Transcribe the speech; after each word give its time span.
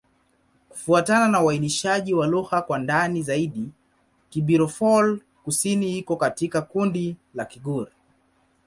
Kufuatana 0.69 1.27
na 1.27 1.41
uainishaji 1.43 2.13
wa 2.13 2.27
lugha 2.27 2.61
kwa 2.61 2.79
ndani 2.79 3.23
zaidi, 3.23 3.69
Kibirifor-Kusini 4.29 5.97
iko 5.97 6.15
katika 6.15 6.61
kundi 6.61 7.15
la 7.33 7.45
Kigur. 7.45 7.87